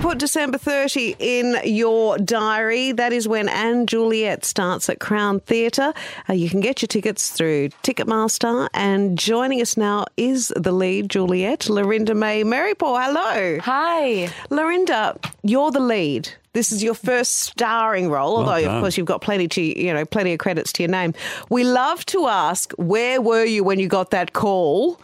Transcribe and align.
put 0.00 0.16
December 0.16 0.56
30 0.56 1.14
in 1.18 1.58
your 1.64 2.16
diary. 2.16 2.92
That 2.92 3.12
is 3.12 3.28
when 3.28 3.86
& 3.86 3.86
Juliet 3.86 4.46
starts 4.46 4.88
at 4.88 4.98
Crown 4.98 5.40
Theatre. 5.40 5.92
Uh, 6.28 6.32
you 6.32 6.48
can 6.48 6.60
get 6.60 6.80
your 6.80 6.86
tickets 6.86 7.30
through 7.30 7.68
Ticketmaster. 7.82 8.68
And 8.72 9.18
joining 9.18 9.60
us 9.60 9.76
now 9.76 10.06
is 10.16 10.52
the 10.56 10.72
lead, 10.72 11.10
Juliet, 11.10 11.68
Lorinda 11.68 12.14
May 12.14 12.44
Merrypor. 12.44 12.98
Hello. 13.02 13.58
Hi. 13.62 14.30
Lorinda, 14.48 15.18
you're 15.42 15.70
the 15.70 15.80
lead. 15.80 16.30
This 16.54 16.72
is 16.72 16.82
your 16.82 16.94
first 16.94 17.34
starring 17.36 18.08
role, 18.08 18.38
although 18.38 18.52
Well 18.52 18.76
of 18.76 18.80
course 18.82 18.96
you've 18.96 19.06
got 19.06 19.20
plenty 19.20 19.46
to 19.48 19.60
you 19.62 19.94
know 19.94 20.04
plenty 20.04 20.32
of 20.32 20.40
credits 20.40 20.72
to 20.74 20.82
your 20.82 20.90
name. 20.90 21.14
We 21.48 21.62
love 21.62 22.04
to 22.06 22.26
ask, 22.26 22.72
where 22.72 23.20
were 23.20 23.44
you 23.44 23.62
when 23.62 23.78
you 23.78 23.86
got 23.86 24.10
that 24.10 24.32
call 24.32 25.00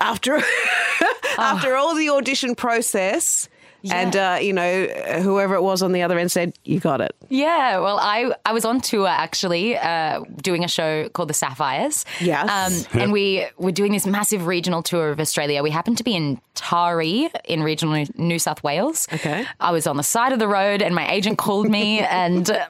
after 0.00 0.40
after 1.38 1.76
all 1.76 1.94
the 1.94 2.08
audition 2.08 2.54
process? 2.54 3.50
And 3.92 4.16
uh, 4.16 4.38
you 4.40 4.52
know 4.52 4.86
whoever 5.22 5.54
it 5.54 5.62
was 5.62 5.82
on 5.82 5.92
the 5.92 6.02
other 6.02 6.18
end 6.18 6.32
said 6.32 6.54
you 6.64 6.80
got 6.80 7.00
it. 7.00 7.14
Yeah, 7.28 7.78
well, 7.80 7.98
I, 8.00 8.32
I 8.44 8.52
was 8.52 8.64
on 8.64 8.80
tour 8.80 9.08
actually, 9.08 9.76
uh, 9.76 10.20
doing 10.40 10.64
a 10.64 10.68
show 10.68 11.08
called 11.08 11.28
The 11.28 11.34
Sapphires. 11.34 12.04
Yes. 12.20 12.86
Um, 12.94 13.00
and 13.00 13.12
we 13.12 13.46
were 13.58 13.72
doing 13.72 13.92
this 13.92 14.06
massive 14.06 14.46
regional 14.46 14.82
tour 14.82 15.10
of 15.10 15.20
Australia. 15.20 15.62
We 15.62 15.70
happened 15.70 15.98
to 15.98 16.04
be 16.04 16.14
in 16.14 16.40
Taree 16.54 17.30
in 17.44 17.62
regional 17.62 18.04
New 18.16 18.38
South 18.38 18.62
Wales. 18.62 19.08
Okay. 19.12 19.44
I 19.60 19.72
was 19.72 19.86
on 19.86 19.96
the 19.96 20.02
side 20.02 20.32
of 20.32 20.38
the 20.38 20.48
road 20.48 20.82
and 20.82 20.94
my 20.94 21.10
agent 21.10 21.38
called 21.38 21.68
me. 21.68 22.00
and 22.00 22.50
uh, 22.50 22.66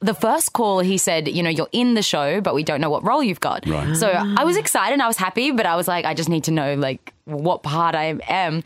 the 0.00 0.14
first 0.14 0.52
call, 0.52 0.80
he 0.80 0.98
said, 0.98 1.28
You 1.28 1.42
know, 1.42 1.50
you're 1.50 1.68
in 1.72 1.94
the 1.94 2.02
show, 2.02 2.40
but 2.40 2.54
we 2.54 2.62
don't 2.62 2.80
know 2.80 2.90
what 2.90 3.04
role 3.04 3.22
you've 3.22 3.40
got. 3.40 3.66
Right. 3.66 3.96
So 3.96 4.08
I 4.08 4.44
was 4.44 4.56
excited. 4.56 5.00
I 5.00 5.06
was 5.06 5.16
happy, 5.16 5.50
but 5.50 5.66
I 5.66 5.76
was 5.76 5.88
like, 5.88 6.04
I 6.04 6.14
just 6.14 6.28
need 6.28 6.44
to 6.44 6.50
know, 6.50 6.74
like, 6.74 7.12
what 7.24 7.62
part 7.62 7.94
I 7.94 8.18
am. 8.28 8.62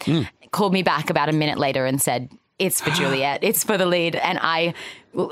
Called 0.51 0.73
me 0.73 0.83
back 0.83 1.11
about 1.11 1.29
a 1.29 1.33
minute 1.33 1.59
later 1.59 1.87
and 1.87 2.01
said, 2.01 2.31
it's 2.59 2.81
for 2.81 2.91
Juliet. 2.99 3.41
It's 3.43 3.65
for 3.65 3.79
the 3.79 3.87
lead. 3.87 4.17
And 4.17 4.39
I, 4.41 4.75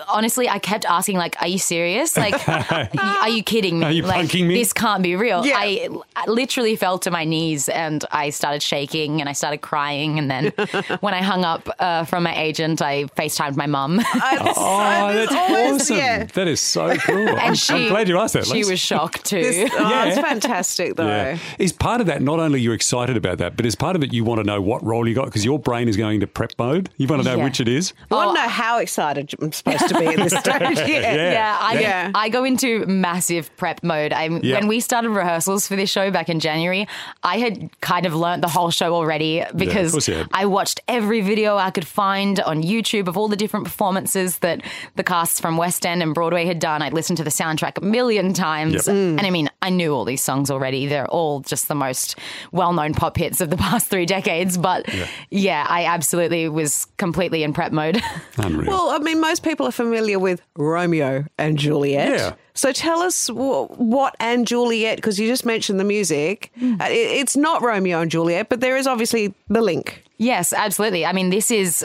honestly, 0.08 0.48
I 0.48 0.58
kept 0.58 0.84
asking, 0.84 1.16
like, 1.18 1.36
are 1.40 1.48
you 1.48 1.58
serious? 1.58 2.16
Like, 2.16 2.34
are 2.98 3.28
you 3.28 3.42
kidding 3.42 3.78
me? 3.78 3.84
Are 3.86 3.92
you 3.92 4.02
like, 4.02 4.26
punking 4.26 4.46
me? 4.46 4.54
This 4.54 4.72
can't 4.72 5.02
be 5.02 5.16
real. 5.16 5.44
Yeah. 5.46 5.54
I, 5.56 5.88
I 6.16 6.26
literally 6.28 6.76
fell 6.76 6.98
to 7.00 7.10
my 7.10 7.24
knees 7.24 7.68
and 7.68 8.04
I 8.10 8.30
started 8.30 8.62
shaking 8.62 9.20
and 9.20 9.28
I 9.28 9.32
started 9.32 9.58
crying. 9.58 10.18
And 10.18 10.30
then 10.30 10.46
when 11.00 11.14
I 11.14 11.22
hung 11.22 11.44
up 11.44 11.68
uh, 11.78 12.04
from 12.04 12.22
my 12.24 12.36
agent, 12.36 12.82
I 12.82 13.04
FaceTimed 13.04 13.56
my 13.56 13.66
mum. 13.66 14.00
Oh, 14.58 15.12
that's 15.12 15.32
awesome. 15.32 15.96
yeah. 15.98 16.24
That 16.24 16.48
is 16.48 16.60
so 16.60 16.96
cool. 16.96 17.28
I'm, 17.28 17.54
she, 17.54 17.74
I'm 17.74 17.88
glad 17.88 18.08
you 18.08 18.18
asked 18.18 18.34
that. 18.34 18.46
She 18.46 18.54
Lex. 18.54 18.70
was 18.70 18.80
shocked 18.80 19.24
too. 19.24 19.42
This, 19.42 19.70
oh, 19.74 19.88
Yeah. 19.90 20.04
it's 20.06 20.18
fantastic 20.18 20.96
though. 20.96 21.06
Yeah. 21.06 21.38
Is 21.58 21.72
part 21.72 22.00
of 22.00 22.06
that 22.08 22.22
not 22.22 22.38
only 22.40 22.60
you're 22.60 22.74
excited 22.74 23.16
about 23.16 23.38
that, 23.38 23.56
but 23.56 23.66
as 23.66 23.74
part 23.74 23.96
of 23.96 24.02
it 24.02 24.12
you 24.12 24.24
want 24.24 24.38
to 24.40 24.44
know 24.44 24.60
what 24.60 24.82
role 24.84 25.06
you 25.08 25.14
got 25.14 25.26
because 25.26 25.44
your 25.44 25.58
brain 25.58 25.88
is 25.88 25.96
going 25.96 26.20
to 26.20 26.26
prep 26.26 26.52
mode. 26.58 26.88
You 26.96 27.06
want 27.06 27.22
to 27.22 27.28
know 27.28 27.36
Yeah. 27.36 27.44
which 27.44 27.60
it 27.60 27.68
is. 27.68 27.92
I 28.10 28.14
Oh, 28.14 28.16
want 28.18 28.36
to 28.36 28.42
know 28.42 28.48
how 28.48 28.78
excited 28.78 29.34
I'm 29.40 29.52
supposed 29.72 29.88
to 29.94 29.98
be 29.98 30.06
at 30.06 30.16
this 30.16 30.32
stage. 30.38 30.88
Yeah. 30.88 31.14
Yeah. 31.14 31.32
Yeah, 31.32 31.58
I, 31.60 31.80
Yeah. 31.80 32.10
I 32.14 32.28
go 32.28 32.44
into 32.44 32.86
massive 32.86 33.54
prep 33.56 33.82
mode. 33.82 34.12
I 34.12 34.28
Yeah. 34.28 34.56
when 34.58 34.68
we 34.68 34.80
started 34.80 35.10
rehearsals 35.10 35.66
for 35.68 35.76
this 35.76 35.90
show 35.90 36.10
back 36.10 36.28
in 36.28 36.40
January, 36.40 36.86
I 37.22 37.38
had 37.38 37.70
kind 37.80 38.06
of 38.06 38.14
learnt 38.14 38.42
the 38.42 38.48
whole 38.48 38.70
show 38.70 38.94
already 38.94 39.44
because 39.54 39.92
course. 39.92 40.08
I 40.32 40.46
watched 40.46 40.80
every 40.88 41.20
video 41.20 41.56
I 41.56 41.70
could 41.70 41.86
find 41.86 42.40
on 42.40 42.62
YouTube 42.62 43.08
of 43.08 43.16
all 43.16 43.28
the 43.28 43.36
different 43.36 43.64
performances 43.64 44.38
that 44.38 44.62
the 44.96 45.02
casts 45.04 45.40
from 45.40 45.56
West 45.56 45.84
End 45.84 46.02
and 46.02 46.14
Broadway 46.14 46.46
had 46.46 46.58
done. 46.58 46.82
I'd 46.82 46.92
listened 46.94 47.16
to 47.18 47.24
the 47.24 47.30
soundtrack 47.30 47.78
a 47.78 47.84
million 47.84 48.32
times, 48.32 48.86
Yep. 48.86 48.88
and 48.88 49.20
I 49.20 49.30
mean, 49.30 49.48
I 49.62 49.70
knew 49.70 49.92
all 49.92 50.04
these 50.04 50.22
songs 50.22 50.50
already. 50.50 50.86
They're 50.86 51.08
all 51.08 51.40
just 51.40 51.68
the 51.68 51.74
most 51.74 52.16
well-known 52.52 52.94
pop 52.94 53.16
hits 53.16 53.40
of 53.40 53.50
the 53.50 53.56
past 53.66 53.88
three 53.90 54.06
decades. 54.06 54.56
But 54.58 54.86
yeah, 55.30 55.66
I 55.68 55.84
absolutely 55.86 56.48
was 56.48 56.86
completely 56.96 57.42
in 57.42 57.52
prep 57.52 57.72
mode. 57.72 58.00
Unreal. 58.38 58.70
Well, 58.70 58.90
I 58.90 58.98
mean, 58.98 59.20
most 59.20 59.42
people 59.42 59.66
are 59.66 59.72
familiar 59.72 60.18
with 60.18 60.40
Romeo 60.56 61.24
and 61.38 61.58
Juliet. 61.58 62.08
Yeah. 62.18 62.34
So 62.54 62.72
tell 62.72 63.00
us 63.00 63.28
wh- 63.28 63.70
what 63.78 64.16
and 64.18 64.46
Juliet, 64.46 64.96
because 64.96 65.18
you 65.18 65.26
just 65.26 65.44
mentioned 65.44 65.78
the 65.78 65.84
music. 65.84 66.50
Uh, 66.62 66.84
it, 66.88 66.92
it's 67.20 67.36
not 67.36 67.62
Romeo 67.62 68.00
and 68.00 68.10
Juliet, 68.10 68.48
but 68.48 68.60
there 68.60 68.76
is 68.76 68.86
obviously 68.86 69.34
the 69.48 69.60
link. 69.60 70.02
Yes, 70.18 70.52
absolutely. 70.52 71.04
I 71.04 71.12
mean, 71.12 71.30
this 71.30 71.50
is 71.50 71.84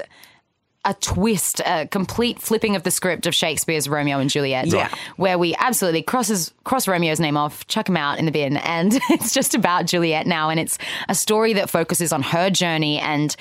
a 0.84 0.96
twist, 0.96 1.62
a 1.66 1.88
complete 1.88 2.42
flipping 2.42 2.76
of 2.76 2.84
the 2.84 2.92
script 2.92 3.28
of 3.28 3.36
Shakespeare's 3.36 3.88
Romeo 3.88 4.20
and 4.20 4.30
Juliet. 4.30 4.68
Yeah. 4.68 4.90
Where 5.16 5.38
we 5.38 5.56
absolutely 5.60 6.02
crosses 6.02 6.54
cross 6.64 6.88
Romeo's 6.88 7.20
name 7.20 7.38
off, 7.38 7.68
chuck 7.68 7.88
him 7.88 7.98
out 7.98 8.18
in 8.18 8.26
the 8.26 8.32
bin, 8.32 8.58
and 8.58 8.94
it's 9.10 9.34
just 9.34 9.54
about 9.54 9.86
Juliet 9.86 10.26
now. 10.26 10.50
And 10.50 10.60
it's 10.60 10.78
a 11.08 11.16
story 11.16 11.54
that 11.54 11.70
focuses 11.70 12.12
on 12.12 12.24
her 12.24 12.50
journey 12.50 13.00
and 13.00 13.36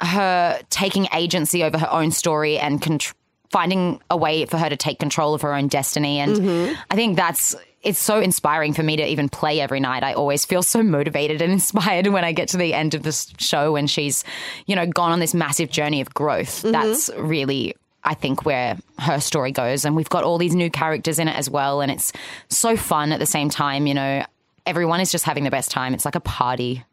her 0.00 0.60
taking 0.68 1.08
agency 1.14 1.64
over 1.64 1.78
her 1.78 1.90
own 1.90 2.10
story 2.10 2.58
and 2.58 2.80
contr- 2.80 3.14
finding 3.50 4.00
a 4.10 4.16
way 4.16 4.44
for 4.46 4.58
her 4.58 4.68
to 4.68 4.76
take 4.76 4.98
control 4.98 5.34
of 5.34 5.42
her 5.42 5.54
own 5.54 5.68
destiny. 5.68 6.18
And 6.18 6.36
mm-hmm. 6.36 6.74
I 6.90 6.94
think 6.94 7.16
that's 7.16 7.54
it's 7.82 7.98
so 7.98 8.20
inspiring 8.20 8.72
for 8.72 8.82
me 8.82 8.96
to 8.96 9.06
even 9.06 9.28
play 9.28 9.60
every 9.60 9.80
night. 9.80 10.04
I 10.04 10.12
always 10.14 10.44
feel 10.44 10.62
so 10.62 10.82
motivated 10.82 11.42
and 11.42 11.52
inspired 11.52 12.06
when 12.06 12.24
I 12.24 12.32
get 12.32 12.48
to 12.48 12.56
the 12.56 12.74
end 12.74 12.94
of 12.94 13.02
this 13.02 13.32
show 13.38 13.76
and 13.76 13.90
she's, 13.90 14.24
you 14.66 14.76
know, 14.76 14.86
gone 14.86 15.12
on 15.12 15.20
this 15.20 15.34
massive 15.34 15.70
journey 15.70 16.00
of 16.00 16.12
growth. 16.14 16.62
Mm-hmm. 16.62 16.72
That's 16.72 17.10
really 17.16 17.74
I 18.04 18.14
think 18.14 18.44
where 18.44 18.76
her 18.98 19.20
story 19.20 19.52
goes 19.52 19.84
and 19.84 19.94
we've 19.94 20.08
got 20.08 20.24
all 20.24 20.38
these 20.38 20.54
new 20.54 20.70
characters 20.70 21.18
in 21.18 21.28
it 21.28 21.36
as 21.36 21.48
well 21.48 21.80
and 21.80 21.90
it's 21.90 22.12
so 22.48 22.76
fun 22.76 23.12
at 23.12 23.20
the 23.20 23.26
same 23.26 23.48
time, 23.48 23.86
you 23.86 23.94
know. 23.94 24.24
Everyone 24.64 25.00
is 25.00 25.10
just 25.10 25.24
having 25.24 25.42
the 25.42 25.50
best 25.50 25.72
time. 25.72 25.92
It's 25.92 26.04
like 26.04 26.14
a 26.14 26.20
party. 26.20 26.84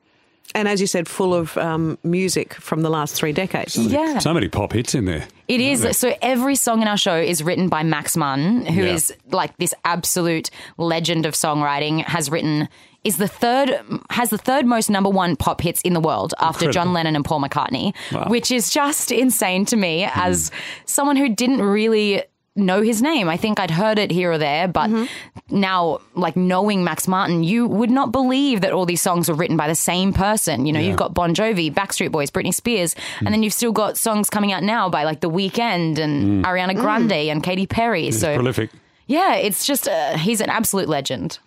And 0.55 0.67
as 0.67 0.81
you 0.81 0.87
said, 0.87 1.07
full 1.07 1.33
of 1.33 1.55
um, 1.57 1.97
music 2.03 2.55
from 2.55 2.81
the 2.81 2.89
last 2.89 3.13
three 3.13 3.31
decades. 3.31 3.77
Yeah. 3.77 4.17
So 4.19 4.33
many 4.33 4.47
pop 4.49 4.73
hits 4.73 4.95
in 4.95 5.05
there. 5.05 5.27
It 5.47 5.61
is. 5.61 5.95
So 5.97 6.15
every 6.21 6.55
song 6.55 6.81
in 6.81 6.87
our 6.87 6.97
show 6.97 7.15
is 7.15 7.43
written 7.43 7.69
by 7.69 7.83
Max 7.83 8.17
Martin, 8.17 8.65
who 8.65 8.81
Yeah. 8.83 8.93
is 8.93 9.13
like 9.31 9.55
this 9.57 9.73
absolute 9.85 10.49
legend 10.77 11.25
of 11.25 11.33
songwriting. 11.35 12.03
Has 12.03 12.29
written 12.31 12.67
is 13.03 13.17
the 13.17 13.27
third 13.27 13.79
has 14.09 14.29
the 14.29 14.37
third 14.37 14.65
most 14.65 14.89
number 14.89 15.09
one 15.09 15.35
pop 15.35 15.61
hits 15.61 15.81
in 15.81 15.93
the 15.93 15.99
world 16.01 16.33
after 16.39 16.65
Incredible. 16.65 16.73
John 16.73 16.93
Lennon 16.93 17.15
and 17.15 17.23
Paul 17.23 17.41
McCartney, 17.41 17.93
Wow. 18.11 18.25
which 18.27 18.51
is 18.51 18.71
just 18.71 19.11
insane 19.11 19.65
to 19.67 19.77
me 19.77 20.07
as 20.15 20.51
someone 20.85 21.15
who 21.15 21.29
didn't 21.29 21.61
really 21.61 22.23
know 22.59 22.81
his 22.81 23.01
name. 23.01 23.29
I 23.29 23.37
think 23.37 23.59
I'd 23.59 23.71
heard 23.71 23.99
it 23.99 24.11
here 24.11 24.31
or 24.31 24.37
there, 24.37 24.67
but 24.67 24.89
mm-hmm. 24.89 25.59
now 25.59 25.99
like 26.15 26.35
knowing 26.35 26.83
Max 26.83 27.07
Martin, 27.07 27.43
you 27.43 27.67
would 27.67 27.89
not 27.89 28.11
believe 28.11 28.61
that 28.61 28.71
all 28.71 28.85
these 28.85 29.01
songs 29.01 29.29
were 29.29 29.35
written 29.35 29.57
by 29.57 29.67
the 29.67 29.75
same 29.75 30.13
person. 30.13 30.65
You 30.65 30.73
know, 30.73 30.79
you've 30.79 30.97
got 30.97 31.13
Bon 31.13 31.33
Jovi, 31.33 31.73
Backstreet 31.73 32.11
Boys, 32.11 32.31
Britney 32.31 32.53
Spears, 32.53 32.95
and 33.19 33.27
mm. 33.27 33.31
then 33.31 33.43
you've 33.43 33.53
still 33.53 33.71
got 33.71 33.97
songs 33.97 34.29
coming 34.29 34.51
out 34.51 34.63
now 34.63 34.89
by 34.89 35.03
like 35.03 35.21
The 35.21 35.29
Weeknd 35.29 35.97
and 35.97 36.43
mm. 36.43 36.47
Ariana 36.47 36.73
mm. 36.73 36.81
Grande 36.81 37.11
and 37.11 37.43
Katy 37.43 37.67
Perry. 37.67 38.07
It's 38.07 38.19
so 38.19 38.35
prolific. 38.35 38.69
Yeah, 39.09 39.33
it's 39.35 39.65
just 39.65 39.87
uh, 39.89 40.15
he's 40.17 40.39
an 40.39 40.49
absolute 40.49 40.87
legend. 40.87 41.39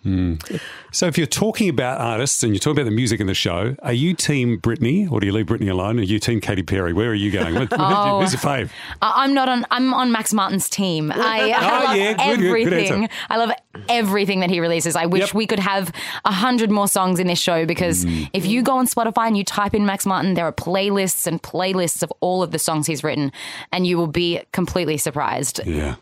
So 0.91 1.07
if 1.07 1.17
you're 1.17 1.25
talking 1.25 1.69
about 1.69 1.99
artists 1.99 2.43
and 2.43 2.53
you're 2.53 2.59
talking 2.59 2.77
about 2.79 2.89
the 2.89 2.95
music 2.95 3.19
in 3.19 3.25
the 3.25 3.33
show, 3.33 3.75
are 3.81 3.93
you 3.93 4.13
team 4.13 4.59
Britney 4.59 5.09
or 5.11 5.19
do 5.19 5.25
you 5.25 5.31
leave 5.31 5.45
Britney 5.47 5.71
alone? 5.71 5.97
Are 5.99 6.03
you 6.03 6.19
team 6.19 6.39
Katy 6.41 6.61
Perry? 6.63 6.93
Where 6.93 7.09
are 7.09 7.15
you 7.15 7.31
going? 7.31 7.55
What- 7.55 7.69
Oh. 7.71 8.19
Who's 8.21 8.33
your 8.33 8.41
fave? 8.41 8.69
I- 9.01 9.23
I'm 9.23 9.33
not 9.33 9.47
on. 9.49 9.65
I'm 9.71 9.93
on 9.93 10.11
Max 10.11 10.33
Martin's 10.33 10.69
team. 10.69 11.11
I, 11.11 11.51
I 11.55 11.81
Oh, 11.81 11.83
love 11.85 11.95
yeah, 11.95 12.13
good, 12.13 12.39
good, 12.41 12.63
good 12.65 12.73
everything. 12.73 13.09
I 13.29 13.37
love 13.37 13.51
everything 13.89 14.41
that 14.41 14.49
he 14.51 14.59
releases. 14.59 14.95
I 14.95 15.05
wish 15.07 15.21
Yep. 15.27 15.33
we 15.33 15.47
could 15.47 15.59
have 15.59 15.91
a 16.25 16.31
hundred 16.33 16.69
more 16.69 16.87
songs 16.89 17.17
in 17.19 17.27
this 17.27 17.39
show 17.39 17.65
because 17.65 18.05
Mm. 18.05 18.29
if 18.33 18.45
you 18.45 18.61
go 18.61 18.77
on 18.77 18.85
Spotify 18.87 19.27
and 19.27 19.37
you 19.37 19.43
type 19.45 19.73
in 19.73 19.85
Max 19.85 20.05
Martin, 20.05 20.33
there 20.33 20.45
are 20.45 20.51
playlists 20.51 21.25
and 21.25 21.41
playlists 21.41 22.03
of 22.03 22.11
all 22.19 22.43
of 22.43 22.51
the 22.51 22.59
songs 22.59 22.85
he's 22.87 23.03
written, 23.03 23.31
and 23.71 23.87
you 23.87 23.97
will 23.97 24.07
be 24.07 24.41
completely 24.51 24.97
surprised. 24.97 25.61
Yeah. 25.65 25.95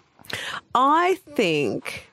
I 0.75 1.16
think, 1.36 2.09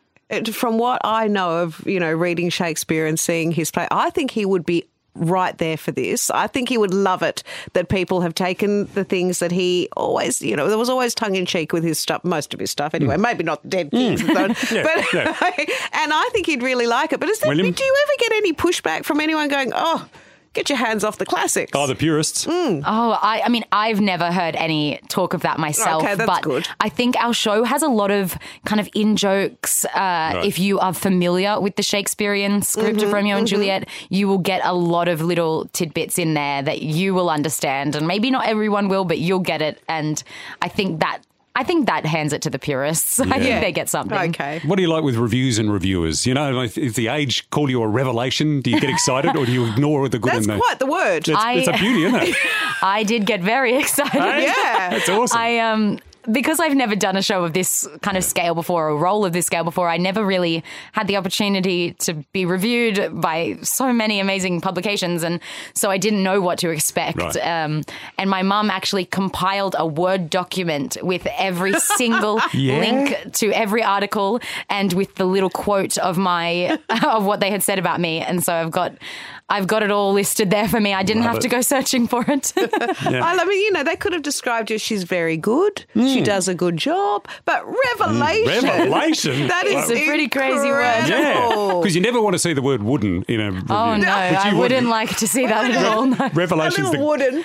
from 0.52 0.78
what 0.78 1.00
I 1.04 1.28
know 1.28 1.62
of, 1.62 1.82
you 1.86 2.00
know, 2.00 2.12
reading 2.12 2.50
Shakespeare 2.50 3.06
and 3.06 3.18
seeing 3.18 3.52
his 3.52 3.70
play, 3.70 3.86
I 3.90 4.10
think 4.10 4.30
he 4.30 4.44
would 4.44 4.66
be 4.66 4.84
right 5.14 5.56
there 5.58 5.76
for 5.76 5.90
this. 5.90 6.30
I 6.30 6.46
think 6.46 6.68
he 6.68 6.78
would 6.78 6.94
love 6.94 7.22
it 7.22 7.42
that 7.72 7.88
people 7.88 8.20
have 8.20 8.34
taken 8.34 8.86
the 8.94 9.04
things 9.04 9.40
that 9.40 9.52
he 9.52 9.88
always, 9.96 10.40
you 10.42 10.56
know, 10.56 10.68
there 10.68 10.78
was 10.78 10.88
always 10.88 11.14
tongue 11.14 11.36
in 11.36 11.46
cheek 11.46 11.72
with 11.72 11.84
his 11.84 11.98
stuff, 11.98 12.24
most 12.24 12.54
of 12.54 12.60
his 12.60 12.70
stuff 12.70 12.94
anyway, 12.94 13.16
mm. 13.16 13.20
maybe 13.20 13.44
not 13.44 13.62
the 13.62 13.68
Dead 13.68 13.90
and 13.92 14.18
so 14.18 14.44
on. 14.44 14.56
Yeah, 14.72 14.82
but, 14.82 15.12
yeah. 15.12 15.36
and 15.92 16.12
I 16.12 16.28
think 16.32 16.46
he'd 16.46 16.62
really 16.62 16.86
like 16.86 17.12
it. 17.12 17.20
But 17.20 17.28
is 17.28 17.40
there, 17.40 17.54
do 17.54 17.62
you 17.62 17.68
ever 17.68 18.12
get 18.18 18.32
any 18.32 18.52
pushback 18.52 19.04
from 19.04 19.20
anyone 19.20 19.48
going, 19.48 19.72
oh, 19.74 20.08
get 20.58 20.68
your 20.68 20.78
hands 20.78 21.02
off 21.04 21.16
the 21.18 21.26
classics? 21.26 21.72
Oh, 21.74 21.86
the 21.86 21.94
purists. 21.94 22.46
Oh, 22.48 23.18
I, 23.32 23.42
I 23.46 23.48
mean, 23.48 23.64
I've 23.72 24.00
never 24.00 24.28
heard 24.32 24.54
any 24.56 24.98
talk 25.08 25.34
of 25.34 25.42
that 25.42 25.58
myself. 25.58 26.02
Okay, 26.02 26.14
that's 26.14 26.26
but 26.26 26.42
good. 26.42 26.68
I 26.80 26.88
think 26.88 27.16
our 27.18 27.32
show 27.44 27.64
has 27.72 27.82
a 27.82 27.88
lot 27.88 28.10
of 28.10 28.36
kind 28.64 28.80
of 28.80 28.88
in 28.94 29.16
jokes. 29.16 29.84
Uh, 29.86 30.42
If 30.44 30.58
you 30.58 30.78
are 30.78 30.94
familiar 30.94 31.60
with 31.60 31.76
the 31.76 31.82
Shakespearean 31.82 32.62
script 32.62 32.98
Mm-hmm, 32.98 33.06
of 33.06 33.12
Romeo 33.12 33.36
and 33.36 33.46
Juliet, 33.46 33.88
you 34.08 34.26
will 34.28 34.38
get 34.52 34.60
a 34.64 34.72
lot 34.72 35.08
of 35.08 35.20
little 35.20 35.66
tidbits 35.72 36.18
in 36.18 36.34
there 36.34 36.62
that 36.62 36.82
you 36.82 37.14
will 37.14 37.30
understand. 37.30 37.94
And 37.96 38.06
maybe 38.06 38.30
not 38.30 38.46
everyone 38.46 38.88
will, 38.88 39.04
but 39.04 39.18
you'll 39.18 39.46
get 39.52 39.60
it. 39.62 39.80
And 39.88 40.22
I 40.62 40.68
think 40.68 41.00
that. 41.00 41.18
I 41.58 41.64
think 41.64 41.86
that 41.86 42.06
hands 42.06 42.32
it 42.32 42.42
to 42.42 42.50
the 42.50 42.58
purists. 42.58 43.18
I 43.20 43.38
think 43.40 43.60
they 43.60 43.72
get 43.72 43.88
something. 43.88 44.30
Okay. 44.30 44.60
What 44.64 44.76
do 44.76 44.82
you 44.82 44.88
like 44.88 45.02
with 45.02 45.16
reviews 45.16 45.58
and 45.58 45.72
reviewers? 45.72 46.24
You 46.26 46.34
know, 46.34 46.60
if, 46.62 46.78
if 46.78 46.94
the 46.94 47.08
age 47.08 47.50
call 47.50 47.68
you 47.68 47.82
a 47.82 47.88
revelation, 47.88 48.60
do 48.60 48.70
you 48.70 48.80
get 48.80 48.90
excited 48.90 49.36
or 49.36 49.44
do 49.44 49.52
you 49.52 49.66
ignore 49.66 50.08
the 50.08 50.18
good 50.20 50.32
That's 50.32 50.46
in 50.46 50.54
the? 50.54 50.58
quite 50.60 50.78
the 50.78 50.86
word. 50.86 51.28
It's, 51.28 51.30
I- 51.30 51.54
it's 51.54 51.68
a 51.68 51.72
beauty, 51.72 52.04
isn't 52.04 52.22
it? 52.22 52.36
I 52.82 53.02
did 53.02 53.26
get 53.26 53.40
very 53.40 53.76
excited. 53.82 54.12
Hey? 54.22 54.44
Yeah. 54.44 54.90
that's 54.90 55.08
awesome. 55.08 55.36
I 55.38 55.58
um 55.58 55.98
because 56.30 56.60
I've 56.60 56.74
never 56.74 56.94
done 56.94 57.16
a 57.16 57.22
show 57.22 57.44
of 57.44 57.52
this 57.52 57.88
kind 58.02 58.16
of 58.16 58.24
scale 58.24 58.54
before, 58.54 58.88
or 58.88 58.90
a 58.90 58.96
role 58.96 59.24
of 59.24 59.32
this 59.32 59.46
scale 59.46 59.64
before, 59.64 59.88
I 59.88 59.96
never 59.96 60.24
really 60.24 60.62
had 60.92 61.06
the 61.06 61.16
opportunity 61.16 61.92
to 62.00 62.14
be 62.32 62.44
reviewed 62.44 63.20
by 63.20 63.58
so 63.62 63.92
many 63.92 64.20
amazing 64.20 64.60
publications, 64.60 65.22
and 65.22 65.40
so 65.74 65.90
I 65.90 65.98
didn't 65.98 66.22
know 66.22 66.40
what 66.40 66.58
to 66.58 66.70
expect. 66.70 67.18
Right. 67.18 67.36
Um, 67.38 67.82
and 68.18 68.28
my 68.30 68.42
mum 68.42 68.70
actually 68.70 69.04
compiled 69.04 69.74
a 69.78 69.86
Word 69.86 70.30
document 70.30 70.96
with 71.02 71.26
every 71.38 71.72
single 71.96 72.40
Yeah? 72.52 72.78
link 72.80 73.32
to 73.34 73.50
every 73.52 73.82
article 73.82 74.40
and 74.68 74.92
with 74.92 75.14
the 75.16 75.24
little 75.24 75.50
quote 75.50 75.96
of 75.98 76.18
my 76.18 76.78
of 77.04 77.24
what 77.24 77.40
they 77.40 77.50
had 77.50 77.62
said 77.62 77.78
about 77.78 78.00
me, 78.00 78.20
and 78.20 78.42
so 78.44 78.52
I've 78.54 78.70
got. 78.70 78.92
I've 79.50 79.66
got 79.66 79.82
it 79.82 79.90
all 79.90 80.12
listed 80.12 80.50
there 80.50 80.68
for 80.68 80.78
me. 80.78 80.92
I 80.92 81.02
didn't 81.02 81.22
Love 81.22 81.34
have 81.34 81.42
to 81.42 81.48
go 81.48 81.62
searching 81.62 82.06
for 82.06 82.22
it. 82.28 82.52
I 82.56 83.44
mean, 83.44 83.60
you 83.60 83.72
know, 83.72 83.82
they 83.82 83.96
could 83.96 84.12
have 84.12 84.22
described 84.22 84.70
you 84.70 84.74
as 84.74 84.82
she's 84.82 85.04
very 85.04 85.38
good. 85.38 85.86
She 85.94 86.20
does 86.20 86.48
a 86.48 86.54
good 86.54 86.76
job, 86.76 87.26
but 87.46 87.64
revelation. 87.66 88.64
Revelation. 88.68 89.48
That 89.58 89.66
is 89.66 89.90
It's 89.90 90.00
a 90.00 90.06
pretty 90.06 90.28
crazy 90.28 90.68
word. 90.68 91.08
yeah, 91.08 91.78
because 91.80 91.94
you 91.94 92.00
never 92.02 92.20
want 92.20 92.34
to 92.34 92.38
see 92.38 92.52
the 92.52 92.60
word 92.62 92.82
wooden 92.82 93.22
in 93.22 93.40
a 93.40 93.50
review. 93.50 93.66
Oh 93.70 93.96
no, 93.96 94.08
I 94.08 94.50
you 94.50 94.56
would. 94.56 94.70
wouldn't 94.72 94.88
like 94.88 95.16
to 95.16 95.26
see 95.26 95.46
that 95.46 95.70
at 95.70 95.84
all. 95.86 96.06
No. 96.06 96.30
Revelation's 96.34 96.90
little 96.90 97.00
the, 97.00 97.06
wooden. 97.06 97.42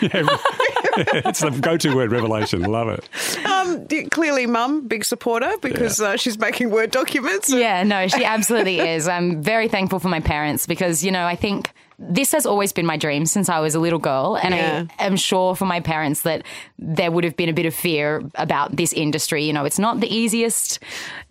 it's 1.26 1.40
the 1.40 1.52
go-to 1.52 1.96
word. 1.96 2.12
Revelation, 2.12 2.62
love 2.64 2.90
it. 2.90 3.08
Um, 3.46 3.88
clearly, 4.10 4.46
Mum, 4.46 4.88
big 4.88 5.06
supporter 5.06 5.52
because 5.62 6.02
uh, 6.02 6.18
she's 6.18 6.38
making 6.38 6.70
Word 6.70 6.92
documents. 6.92 7.52
Yeah, 7.52 7.84
no, 7.84 8.08
she 8.08 8.26
absolutely 8.26 8.80
is. 8.80 9.08
I'm 9.08 9.42
very 9.42 9.68
thankful 9.68 10.00
for 10.00 10.10
my 10.10 10.20
parents 10.20 10.68
because, 10.68 11.04
you 11.04 11.12
know, 11.12 11.26
I 11.26 11.36
think 11.36 11.72
this 12.10 12.32
has 12.32 12.46
always 12.46 12.74
been 12.74 12.86
my 12.86 12.98
dream 12.98 13.26
since 13.26 13.50
I 13.50 13.60
was 13.60 13.76
a 13.76 13.80
little 13.80 14.00
girl. 14.00 14.38
And 14.42 14.54
Yeah. 14.54 14.86
I 15.00 15.06
am 15.06 15.16
sure 15.16 15.56
for 15.56 15.66
my 15.66 15.80
parents 15.80 16.22
that 16.24 16.44
there 16.78 17.12
would 17.12 17.24
have 17.24 17.36
been 17.38 17.50
a 17.50 17.54
bit 17.54 17.66
of 17.66 17.74
fear 17.74 18.22
about 18.36 18.76
this 18.76 18.92
industry. 18.94 19.46
You 19.46 19.54
know, 19.54 19.66
it's 19.66 19.80
not 19.80 20.00
the 20.00 20.14
easiest, 20.14 20.80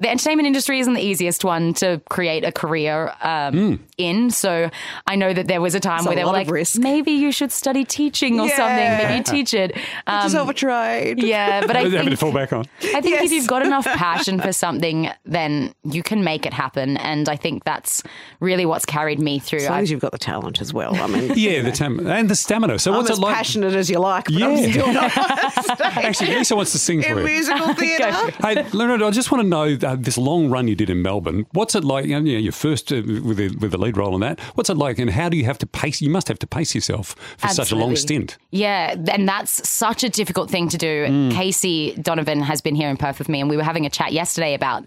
the 0.00 0.08
entertainment 0.08 0.46
industry 0.46 0.80
isn't 0.80 0.94
the 0.94 1.02
easiest 1.02 1.44
one 1.44 1.74
to 1.74 2.00
create 2.08 2.44
a 2.44 2.52
career 2.52 3.12
um, 3.22 3.80
in. 3.98 4.30
So 4.30 4.70
I 5.06 5.16
know 5.16 5.32
that 5.34 5.46
there 5.48 5.60
was 5.60 5.74
a 5.74 5.80
time 5.80 5.98
It's 5.98 6.06
a 6.06 6.08
where 6.08 6.16
they 6.16 6.24
were 6.24 6.32
like, 6.32 6.50
risk. 6.50 6.78
maybe 6.80 7.12
you 7.12 7.32
should 7.32 7.52
study 7.52 7.84
teaching 7.84 8.40
or 8.40 8.48
something. 8.48 8.78
Yeah. 8.78 9.08
Maybe 9.08 9.24
teach 9.24 9.54
it. 9.54 9.76
Um, 10.06 10.22
Just 10.22 10.34
over 10.36 10.52
trade. 10.52 11.22
yeah, 11.22 11.64
but 11.66 11.76
I 11.76 11.82
Having 11.82 11.92
to 12.00 12.04
think 12.06 12.18
fall 12.18 12.32
back 12.32 12.52
on. 12.52 12.64
I 12.82 13.00
think 13.00 13.14
Yes. 13.14 13.24
if 13.26 13.32
you've 13.32 13.46
got 13.46 13.64
enough 13.64 13.84
passion 14.06 14.40
for 14.40 14.52
something, 14.52 15.10
then 15.24 15.74
you 15.84 16.02
can 16.02 16.24
make 16.24 16.44
it 16.44 16.52
happen. 16.52 16.96
And 16.96 17.28
I 17.28 17.36
think 17.36 17.62
that's 17.64 18.02
really 18.40 18.66
what's 18.66 18.84
carried 18.84 19.20
me 19.20 19.38
through. 19.38 19.60
As 19.60 19.64
long 19.66 19.74
I've- 19.74 19.82
as 19.84 19.90
you've 19.90 20.00
got 20.00 20.12
the 20.12 20.18
talent 20.18 20.60
as 20.62 20.72
well. 20.72 20.94
I 20.96 21.06
mean, 21.06 21.32
Yeah, 21.36 21.60
the 21.60 21.72
tam- 21.72 22.06
and 22.06 22.30
the 22.30 22.34
stamina. 22.34 22.78
So 22.78 22.92
I'm 22.92 22.96
what's 22.98 23.10
as 23.10 23.18
it 23.18 23.20
like? 23.20 23.34
passionate 23.34 23.74
as 23.74 23.90
you 23.90 23.98
like, 23.98 24.24
but 24.24 24.42
I'm 24.42 24.56
Yeah. 24.56 24.70
still 24.72 24.92
not 24.94 25.18
on 25.18 25.62
stage 25.64 26.04
Actually, 26.08 26.34
Lisa 26.36 26.56
wants 26.56 26.72
to 26.72 26.78
sing 26.78 27.02
for 27.02 27.10
in 27.10 27.18
you. 27.18 27.24
musical 27.24 27.74
theatre. 27.82 28.12
Hey, 28.40 28.54
Leonard, 28.72 29.02
I 29.02 29.10
just 29.10 29.30
want 29.30 29.42
to 29.42 29.48
know 29.48 29.76
uh, 29.86 29.96
this 29.98 30.16
long 30.16 30.48
run 30.48 30.66
you 30.68 30.74
did 30.74 30.88
in 30.88 31.02
Melbourne. 31.02 31.44
What's 31.52 31.74
it 31.74 31.84
like? 31.84 32.06
You 32.06 32.18
know, 32.20 32.30
your 32.30 32.52
first 32.52 32.90
uh, 32.92 32.96
with 33.28 33.36
the 33.36 33.48
with 33.60 33.72
the 33.72 33.78
lead 33.78 33.96
role 33.98 34.14
in 34.14 34.20
that. 34.22 34.40
What's 34.54 34.70
it 34.70 34.76
like, 34.78 34.98
and 34.98 35.10
how 35.10 35.28
do 35.28 35.36
you 35.36 35.44
have 35.44 35.58
to 35.58 35.66
pace? 35.66 36.00
You 36.00 36.08
must 36.10 36.28
have 36.28 36.38
to 36.38 36.46
pace 36.46 36.74
yourself 36.74 37.14
for 37.36 37.48
such 37.48 37.72
a 37.72 37.76
long 37.76 37.94
stint. 37.96 38.38
Yeah, 38.50 38.94
and 39.10 39.28
that's 39.28 39.68
such 39.68 40.02
a 40.04 40.08
difficult 40.08 40.50
thing 40.50 40.68
to 40.70 40.78
do. 40.78 41.06
Mm. 41.06 41.32
Casey 41.32 41.94
Donovan 42.00 42.40
has 42.40 42.60
been 42.60 42.74
here 42.74 42.88
in 42.88 42.96
Perth 42.96 43.18
with 43.18 43.28
me, 43.28 43.40
and 43.40 43.50
we 43.50 43.56
were 43.56 43.62
having 43.64 43.84
a 43.86 43.90
chat 43.90 44.12
yesterday 44.12 44.54
about 44.54 44.84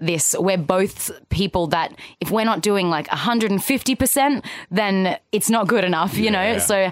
this. 0.00 0.34
We're 0.38 0.56
both 0.58 1.10
people 1.28 1.66
that 1.68 1.94
if 2.20 2.30
we're 2.30 2.44
not 2.44 2.62
doing 2.62 2.88
like 2.90 3.06
150%, 3.08 4.44
then 4.70 5.07
it's 5.32 5.50
not 5.50 5.68
good 5.68 5.84
enough, 5.84 6.16
you 6.16 6.30
know? 6.30 6.58
So. 6.58 6.90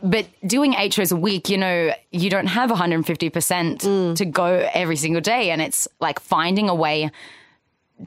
But 0.00 0.28
doing 0.46 0.74
eight 0.74 0.94
shows 0.94 1.10
a 1.10 1.16
week, 1.16 1.48
you 1.48 1.58
know, 1.58 1.92
you 2.12 2.30
don't 2.30 2.46
have 2.46 2.70
150% 2.70 4.14
to 4.14 4.24
go 4.24 4.68
every 4.72 4.94
single 4.94 5.20
day. 5.20 5.50
And 5.50 5.60
it's 5.60 5.88
like 5.98 6.20
finding 6.20 6.68
a 6.68 6.74
way 6.74 7.10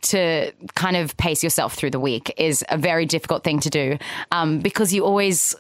to 0.01 0.51
kind 0.75 0.95
of 0.95 1.15
pace 1.18 1.44
yourself 1.44 1.74
through 1.74 1.92
the 1.92 2.00
week 2.00 2.33
is 2.38 2.63
a 2.69 2.77
very 2.77 3.06
difficult 3.06 3.44
thing 3.44 3.59
to 3.59 3.69
do 3.69 3.98
um, 4.31 4.59
because 4.59 4.94
you 4.94 5.06
always. 5.06 5.56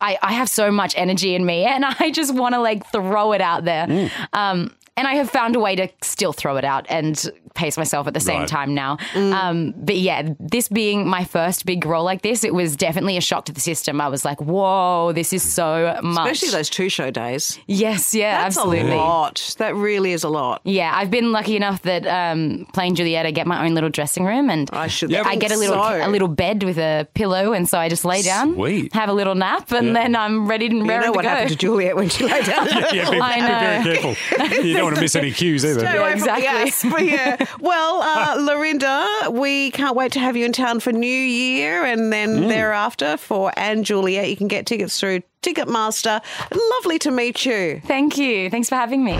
I, 0.00 0.18
I 0.22 0.32
have 0.32 0.50
so 0.50 0.70
much 0.70 0.92
energy 0.98 1.34
in 1.34 1.46
me 1.46 1.64
and 1.66 1.84
I 1.84 2.10
just 2.10 2.34
want 2.34 2.54
to 2.54 2.60
like 2.60 2.90
throw 2.90 3.32
it 3.32 3.40
out 3.40 3.64
there. 3.64 4.10
Um, 4.32 4.74
and 4.96 5.06
I 5.06 5.14
have 5.14 5.30
found 5.30 5.56
a 5.56 5.60
way 5.60 5.74
to 5.76 5.88
still 6.02 6.32
throw 6.32 6.56
it 6.56 6.64
out 6.64 6.86
and 6.88 7.30
pace 7.54 7.76
myself 7.76 8.06
at 8.08 8.14
the 8.14 8.20
same 8.20 8.40
Right. 8.40 8.48
time 8.48 8.74
now. 8.74 8.96
Um, 9.14 9.74
but 9.76 9.96
yeah, 9.96 10.22
this 10.40 10.68
being 10.68 11.06
my 11.08 11.22
first 11.24 11.64
big 11.66 11.86
role 11.86 12.02
like 12.04 12.22
this, 12.22 12.42
it 12.42 12.52
was 12.52 12.74
definitely 12.76 13.16
a 13.16 13.20
shock 13.20 13.44
to 13.44 13.52
the 13.52 13.60
system. 13.60 14.00
I 14.00 14.08
was 14.08 14.24
like, 14.24 14.40
whoa, 14.40 15.12
this 15.12 15.32
is 15.32 15.42
so 15.42 15.96
much. 16.02 16.32
Especially 16.32 16.50
those 16.56 16.68
two 16.68 16.88
show 16.88 17.10
days. 17.12 17.58
yes, 17.68 18.12
yeah, 18.14 18.42
That's 18.42 18.56
absolutely. 18.56 18.90
a 18.92 18.96
lot. 18.96 19.54
That 19.58 19.76
really 19.76 20.12
is 20.12 20.24
a 20.24 20.28
lot. 20.28 20.62
Yeah, 20.64 20.90
I've 20.94 21.10
been 21.12 21.30
lucky 21.30 21.54
enough 21.54 21.82
that 21.82 22.06
um, 22.08 22.66
playing 22.72 22.96
Juliet, 22.96 23.24
I 23.24 23.30
get 23.30 23.46
my 23.46 23.64
own 23.64 23.74
little 23.74 23.90
dressing 23.90 24.24
room, 24.24 24.50
and 24.50 24.68
I 24.72 24.88
should 24.88 25.10
Yeah, 25.10 25.22
I 25.24 25.36
get 25.36 25.52
a 25.52 25.56
little 25.56 25.80
so. 25.82 26.06
a 26.06 26.08
little 26.08 26.28
bed 26.28 26.64
with 26.64 26.78
a 26.78 27.06
pillow, 27.14 27.52
and 27.52 27.68
so 27.68 27.78
I 27.78 27.88
just 27.88 28.04
lay 28.04 28.22
down, 28.22 28.54
Sweet. 28.54 28.92
have 28.94 29.08
a 29.08 29.12
little 29.12 29.36
nap, 29.36 29.70
and 29.70 29.88
Yeah. 29.88 29.92
then 29.92 30.16
I'm 30.16 30.48
ready 30.48 30.66
and 30.66 30.78
You 30.78 30.84
raring 30.86 31.06
know 31.06 31.12
to 31.12 31.16
what 31.18 31.22
go. 31.22 31.28
happened 31.28 31.50
to 31.50 31.56
Juliet 31.56 31.94
when 31.94 32.08
she 32.08 32.24
lay 32.24 32.42
down? 32.42 32.66
Yeah, 32.92 33.10
be, 33.10 33.20
I 33.20 33.34
be 33.82 33.84
very 33.86 34.00
careful. 34.02 34.64
You 34.64 34.74
don't 34.84 34.92
want 34.92 34.96
to 34.96 35.02
miss 35.02 35.16
any 35.16 35.30
cues 35.40 35.64
either. 35.64 35.80
Stay 35.80 35.96
away 35.98 36.10
from 36.12 36.20
the 36.20 36.34
exactly. 36.36 36.90
but 36.90 37.04
yeah. 37.06 37.46
Well, 37.60 38.02
uh, 38.02 38.36
Lorinda, 38.40 39.30
we 39.30 39.70
can't 39.70 39.96
wait 39.96 40.12
to 40.12 40.20
have 40.20 40.36
you 40.36 40.44
in 40.44 40.52
town 40.52 40.80
for 40.80 40.92
New 40.92 41.06
Year 41.06 41.84
and 41.84 42.12
then 42.12 42.24
Mm. 42.44 42.48
thereafter 42.48 43.16
for 43.16 43.52
& 43.68 43.82
Juliet. 43.82 44.28
You 44.30 44.36
can 44.36 44.48
get 44.48 44.66
tickets 44.66 44.98
through 44.98 45.22
Ticketmaster. 45.42 46.20
Lovely 46.52 46.98
to 47.00 47.10
meet 47.10 47.44
you. 47.46 47.80
Thank 47.84 48.16
you. 48.18 48.50
Thanks 48.50 48.68
for 48.68 48.74
having 48.76 49.04
me. 49.04 49.18